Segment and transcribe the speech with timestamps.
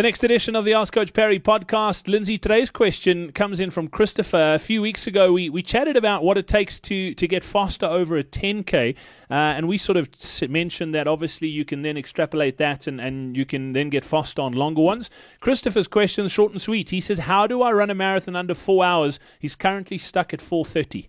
[0.00, 3.86] The next edition of the Ask Coach Parry podcast, Lindsay, today's question comes in from
[3.86, 4.54] Christopher.
[4.54, 7.84] A few weeks ago, we, we chatted about what it takes to, to get faster
[7.84, 8.94] over a 10K.
[9.30, 10.08] Uh, and we sort of
[10.48, 14.40] mentioned that obviously you can then extrapolate that and, and you can then get faster
[14.40, 15.10] on longer ones.
[15.40, 16.88] Christopher's question short and sweet.
[16.88, 19.20] He says, How do I run a marathon under four hours?
[19.38, 21.08] He's currently stuck at 4.30.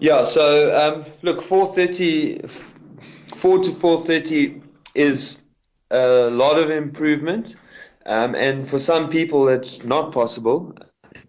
[0.00, 2.50] Yeah, so um, look, 4.30,
[3.36, 4.60] 4 to 4.30
[4.96, 5.43] is
[5.90, 7.56] a lot of improvement.
[8.06, 10.74] Um, and for some people, it's not possible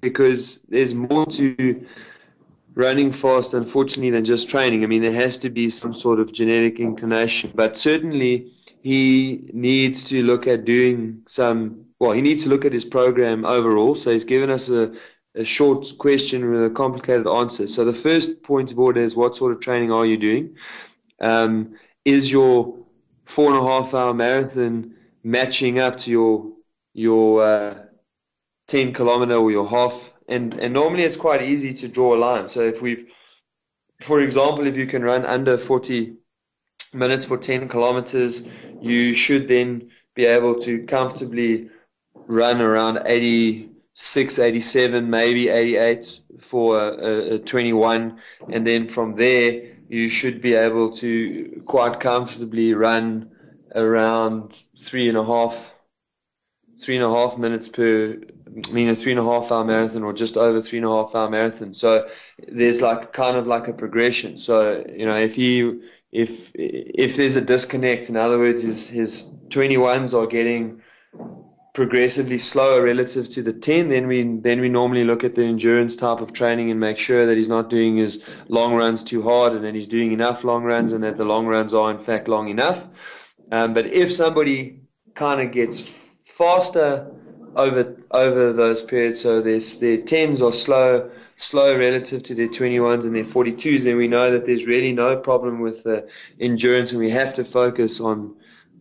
[0.02, 1.86] because there's more to
[2.74, 4.84] running fast, unfortunately, than just training.
[4.84, 8.52] I mean, there has to be some sort of genetic inclination, but certainly
[8.82, 13.46] he needs to look at doing some, well, he needs to look at his program
[13.46, 13.96] overall.
[13.96, 14.94] So he's given us a,
[15.34, 17.68] a short question with a complicated answer.
[17.68, 20.58] So the first point of order is what sort of training are you doing?
[21.22, 22.85] Um, is your
[23.26, 26.52] four and a half hour marathon matching up to your
[26.94, 27.76] your uh,
[28.68, 30.14] 10 kilometer or your half.
[30.28, 32.48] And and normally it's quite easy to draw a line.
[32.48, 33.08] So if we've
[34.02, 36.16] for example if you can run under 40
[36.94, 38.48] minutes for 10 kilometers
[38.82, 41.70] you should then be able to comfortably
[42.28, 48.20] run around 86 87 maybe 88 for a, a 21
[48.52, 53.32] and then from there you should be able to quite comfortably run
[53.74, 55.72] around three and a half,
[56.82, 58.18] three and a half minutes per,
[58.68, 60.90] I mean a three and a half hour marathon or just over three and a
[60.90, 61.74] half hour marathon.
[61.74, 62.08] So
[62.48, 64.38] there's like kind of like a progression.
[64.38, 69.30] So, you know, if he, if, if there's a disconnect, in other words, his, his
[69.50, 70.82] 21s are getting
[71.76, 75.98] progressively slower relative to the 10, then we then we normally look at the endurance
[75.98, 79.52] type of training and make sure that he's not doing his long runs too hard
[79.54, 82.30] and that he's doing enough long runs and that the long runs are in fact
[82.30, 82.88] long enough.
[83.52, 84.80] Um, but if somebody
[85.16, 85.82] kind of gets
[86.24, 87.12] faster
[87.58, 93.04] over over those periods, so their their 10s are slow slow relative to their 21s
[93.04, 96.08] and their 42s, then we know that there's really no problem with the
[96.40, 98.34] endurance and we have to focus on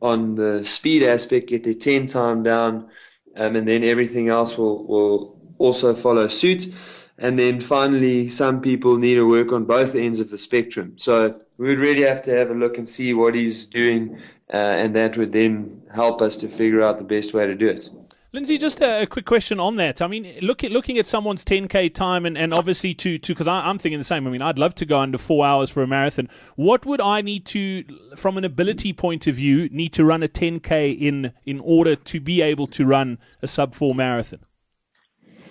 [0.04, 2.90] on the speed aspect, get their 10 time down,
[3.36, 6.66] um, and then everything else will, will also follow suit.
[7.16, 10.92] And then finally, some people need to work on both ends of the spectrum.
[10.96, 14.20] So we would really have to have a look and see what he's doing,
[14.52, 17.68] uh, and that would then help us to figure out the best way to do
[17.68, 17.88] it.
[18.34, 20.02] Lindsay, just a, quick question on that.
[20.02, 23.46] I mean, look at, looking at someone's 10k time, and, and obviously to to because
[23.46, 24.26] I'm thinking the same.
[24.26, 26.28] I mean, I'd love to go under four hours for a marathon.
[26.56, 27.84] What would I need to,
[28.16, 32.18] from an ability point of view, need to run a 10k in in order to
[32.18, 34.40] be able to run a sub four marathon?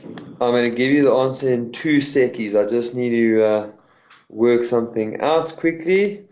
[0.04, 2.54] I'm going to give you the answer in two seconds.
[2.54, 3.72] I just need to uh,
[4.28, 6.26] work something out quickly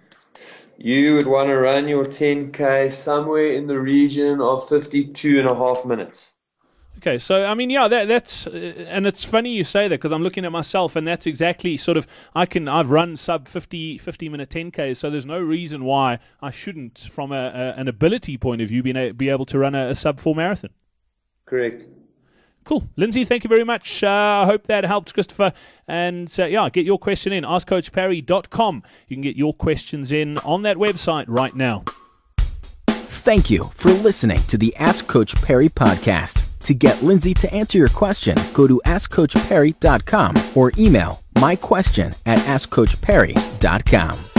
[0.83, 5.55] you would want to run your 10k somewhere in the region of 52 and a
[5.55, 6.33] half minutes.
[6.97, 8.51] Okay, so I mean, yeah, that, that's uh,
[8.87, 11.97] and it's funny you say that because I'm looking at myself, and that's exactly sort
[11.97, 16.19] of I can I've run sub 50 50 minute 10k, so there's no reason why
[16.41, 19.57] I shouldn't, from a, a an ability point of view, be, a, be able to
[19.57, 20.71] run a, a sub four marathon.
[21.45, 21.87] Correct.
[22.63, 22.87] Cool.
[22.95, 24.03] Lindsay, thank you very much.
[24.03, 24.07] Uh,
[24.43, 25.53] I hope that helped, Christopher.
[25.87, 27.43] And uh, yeah, get your question in.
[27.43, 28.83] AskCoachParry.com.
[29.07, 31.83] You can get your questions in on that website right now.
[32.87, 36.50] Thank you for listening to the Ask Coach Parry podcast.
[36.71, 42.39] To get Lindsay to answer your question, go to AskCoachParry.com or email my question at
[42.39, 44.30] AskCoachParry.com.